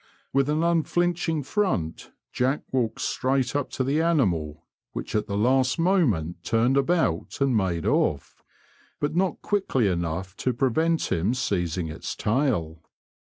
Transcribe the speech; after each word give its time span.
With 0.33 0.49
an 0.49 0.63
unflinching 0.63 1.43
front, 1.43 2.09
Jack 2.33 2.63
walked 2.71 3.01
straight 3.01 3.55
up 3.55 3.69
to 3.73 3.83
the 3.83 4.01
animal, 4.01 4.65
which 4.93 5.13
at 5.13 5.27
the 5.27 5.37
last 5.37 5.77
moment 5.77 6.43
turned 6.43 6.75
about 6.75 7.39
and 7.39 7.55
made 7.55 7.85
off, 7.85 8.41
but 8.99 9.15
not 9.15 9.43
quickly 9.43 9.87
enough 9.87 10.35
to 10.37 10.53
prevent 10.53 11.11
him 11.11 11.35
seizing 11.35 11.87
its 11.87 12.15
tail. 12.15 12.81